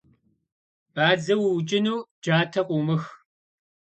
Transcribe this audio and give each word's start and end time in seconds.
Бадзэ 0.93 1.33
уукӏыну 1.43 1.99
джатэ 2.23 2.61
къыумых. 2.67 3.03